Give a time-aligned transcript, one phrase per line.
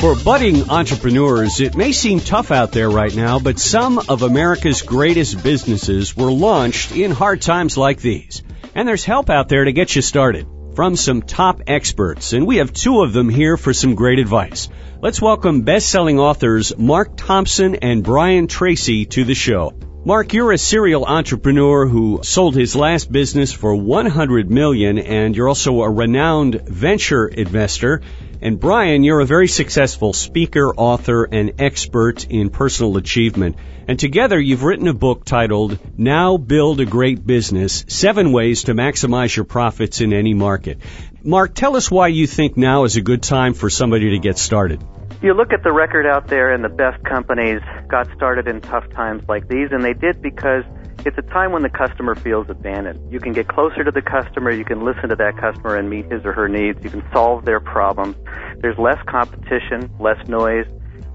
[0.00, 4.82] For budding entrepreneurs, it may seem tough out there right now, but some of America's
[4.82, 8.42] greatest businesses were launched in hard times like these.
[8.74, 10.46] And there's help out there to get you started
[10.76, 14.68] from some top experts, and we have two of them here for some great advice.
[15.02, 19.72] Let's welcome best-selling authors Mark Thompson and Brian Tracy to the show.
[20.04, 25.48] Mark, you're a serial entrepreneur who sold his last business for 100 million and you're
[25.48, 28.00] also a renowned venture investor.
[28.40, 33.56] And Brian, you're a very successful speaker, author, and expert in personal achievement.
[33.88, 38.74] And together you've written a book titled Now Build a Great Business, Seven Ways to
[38.74, 40.78] Maximize Your Profits in Any Market.
[41.24, 44.38] Mark, tell us why you think now is a good time for somebody to get
[44.38, 44.84] started.
[45.20, 48.88] You look at the record out there and the best companies got started in tough
[48.90, 50.62] times like these and they did because
[51.04, 53.12] it's a time when the customer feels abandoned.
[53.12, 56.10] You can get closer to the customer, you can listen to that customer and meet
[56.10, 58.16] his or her needs, you can solve their problems.
[58.60, 60.66] There's less competition, less noise.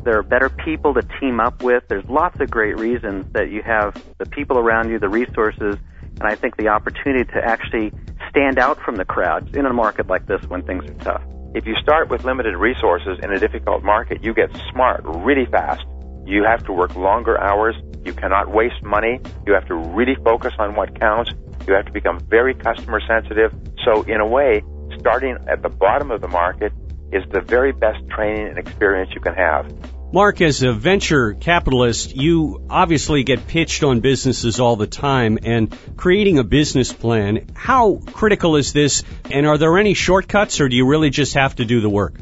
[0.04, 1.84] There are better people to team up with.
[1.88, 5.78] There's lots of great reasons that you have the people around you, the resources,
[6.20, 7.92] and I think the opportunity to actually
[8.30, 11.24] stand out from the crowd in a market like this when things are tough.
[11.56, 15.84] If you start with limited resources in a difficult market, you get smart really fast.
[16.26, 17.76] You have to work longer hours.
[18.06, 19.20] You cannot waste money.
[19.46, 21.32] You have to really focus on what counts.
[21.68, 23.54] You have to become very customer sensitive.
[23.86, 24.64] So in a way,
[25.00, 26.74] starting at the bottom of the market
[27.12, 29.72] is the very best training and experience you can have.
[30.14, 35.76] Mark, as a venture capitalist, you obviously get pitched on businesses all the time and
[35.98, 37.48] creating a business plan.
[37.56, 39.04] How critical is this?
[39.32, 42.14] And are there any shortcuts or do you really just have to do the work?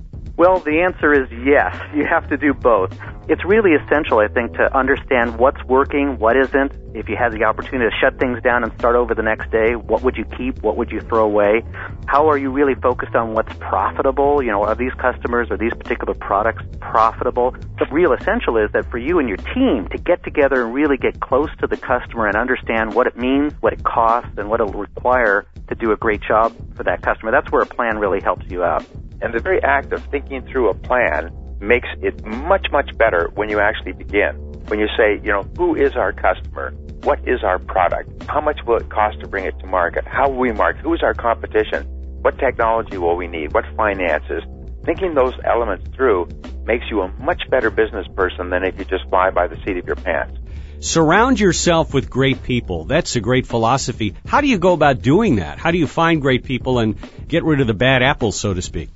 [0.41, 1.69] Well, the answer is yes.
[1.93, 2.91] You have to do both.
[3.29, 6.73] It's really essential, I think, to understand what's working, what isn't.
[6.95, 9.75] If you had the opportunity to shut things down and start over the next day,
[9.75, 10.63] what would you keep?
[10.63, 11.61] What would you throw away?
[12.07, 14.41] How are you really focused on what's profitable?
[14.41, 17.51] You know, are these customers or these particular products profitable?
[17.77, 20.97] The real essential is that for you and your team to get together and really
[20.97, 24.59] get close to the customer and understand what it means, what it costs, and what
[24.59, 27.29] it'll require to do a great job for that customer.
[27.29, 28.83] That's where a plan really helps you out.
[29.21, 33.49] And the very act of thinking through a plan makes it much, much better when
[33.49, 34.35] you actually begin.
[34.67, 36.71] When you say, you know, who is our customer?
[37.03, 38.23] What is our product?
[38.23, 40.05] How much will it cost to bring it to market?
[40.07, 40.81] How will we market?
[40.81, 41.85] Who is our competition?
[42.21, 43.53] What technology will we need?
[43.53, 44.43] What finances?
[44.85, 46.29] Thinking those elements through
[46.65, 49.77] makes you a much better business person than if you just fly by the seat
[49.77, 50.37] of your pants.
[50.79, 52.85] Surround yourself with great people.
[52.85, 54.15] That's a great philosophy.
[54.25, 55.59] How do you go about doing that?
[55.59, 58.63] How do you find great people and get rid of the bad apples, so to
[58.63, 58.89] speak?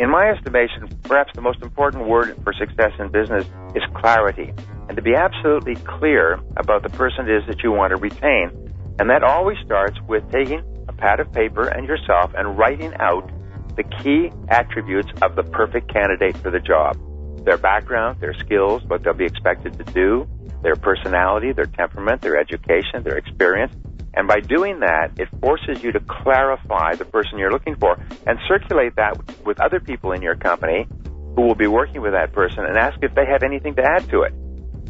[0.00, 3.44] In my estimation, perhaps the most important word for success in business
[3.74, 4.50] is clarity.
[4.88, 8.48] And to be absolutely clear about the person it is that you want to retain.
[8.98, 13.30] And that always starts with taking a pad of paper and yourself and writing out
[13.76, 16.96] the key attributes of the perfect candidate for the job.
[17.44, 20.26] Their background, their skills, what they'll be expected to do,
[20.62, 23.74] their personality, their temperament, their education, their experience.
[24.14, 28.38] And by doing that, it forces you to clarify the person you're looking for and
[28.48, 30.86] circulate that with other people in your company
[31.36, 34.08] who will be working with that person and ask if they have anything to add
[34.10, 34.32] to it.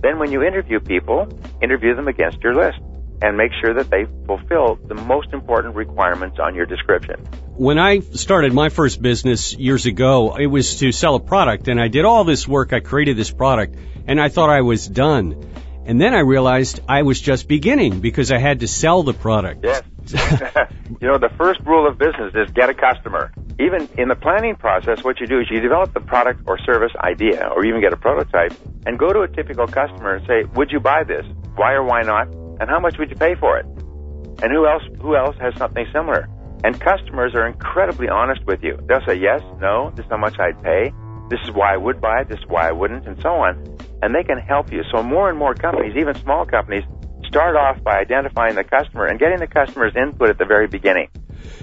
[0.00, 1.28] Then when you interview people,
[1.62, 2.78] interview them against your list
[3.22, 7.16] and make sure that they fulfill the most important requirements on your description.
[7.54, 11.78] When I started my first business years ago, it was to sell a product and
[11.78, 12.72] I did all this work.
[12.72, 13.76] I created this product
[14.06, 15.50] and I thought I was done.
[15.90, 19.64] And then I realized I was just beginning because I had to sell the product.
[19.64, 19.82] Yes.
[20.12, 23.32] you know, the first rule of business is get a customer.
[23.58, 26.92] Even in the planning process, what you do is you develop the product or service
[26.96, 28.52] idea or even get a prototype
[28.86, 31.26] and go to a typical customer and say, would you buy this?
[31.56, 32.28] Why or why not?
[32.60, 33.66] And how much would you pay for it?
[33.66, 36.28] And who else, who else has something similar?
[36.62, 38.78] And customers are incredibly honest with you.
[38.86, 40.92] They'll say, yes, no, this is how much I'd pay.
[41.30, 42.28] This is why I would buy it.
[42.28, 44.82] This is why I wouldn't, and so on and they can help you.
[44.94, 46.84] So more and more companies, even small companies,
[47.26, 51.08] start off by identifying the customer and getting the customer's input at the very beginning.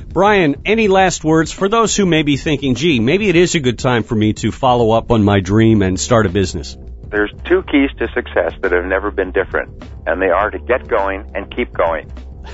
[0.07, 3.59] Brian, any last words for those who may be thinking, gee, maybe it is a
[3.59, 6.77] good time for me to follow up on my dream and start a business?
[7.09, 10.87] There's two keys to success that have never been different, and they are to get
[10.87, 12.11] going and keep going.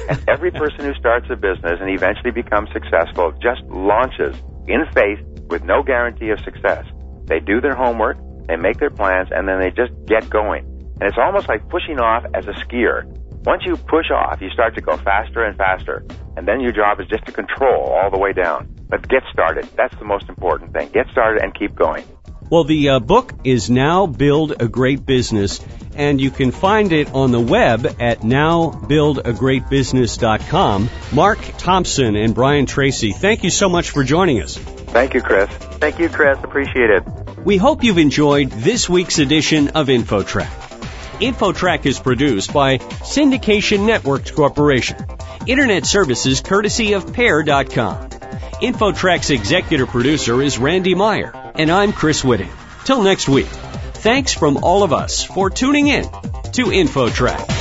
[0.09, 4.35] And every person who starts a business and eventually becomes successful just launches
[4.67, 6.85] in faith with no guarantee of success.
[7.33, 10.65] They do their homework, they make their plans, and then they just get going.
[11.01, 13.05] And it's almost like pushing off as a skier.
[13.43, 16.05] Once you push off, you start to go faster and faster.
[16.37, 18.71] And then your job is just to control all the way down.
[18.87, 19.67] But get started.
[19.75, 20.89] That's the most important thing.
[20.89, 22.03] Get started and keep going.
[22.51, 25.59] Well, the uh, book is Now Build a Great Business,
[25.95, 30.89] and you can find it on the web at nowbuildagreatbusiness.com.
[31.11, 34.55] Mark Thompson and Brian Tracy, thank you so much for joining us.
[34.55, 35.49] Thank you, Chris.
[35.49, 36.37] Thank you, Chris.
[36.43, 37.22] Appreciate it.
[37.45, 40.47] We hope you've enjoyed this week's edition of InfoTrack.
[41.19, 45.05] InfoTrack is produced by Syndication Networks Corporation.
[45.45, 48.09] Internet services courtesy of Pair.com.
[48.09, 52.51] InfoTrack's executive producer is Randy Meyer, and I'm Chris Whitting.
[52.85, 57.52] Till next week, thanks from all of us for tuning in to InfoTrack.